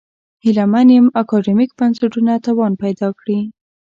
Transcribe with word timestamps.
هیله 0.43 0.65
من 0.73 0.87
یم 0.95 1.07
اکاډمیک 1.21 1.69
بنسټونه 1.79 2.33
توان 2.45 2.71
پیدا 2.83 3.07
کړي. 3.19 3.39